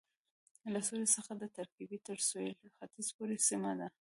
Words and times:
له 0.73 0.79
سوریې 0.87 1.09
څخه 1.15 1.31
د 1.41 1.43
ترکیې 1.57 1.97
تر 2.07 2.17
سوېل 2.29 2.53
ختیځ 2.79 3.07
پورې 3.17 3.37
سیمه 3.47 3.71
ده 3.79 3.87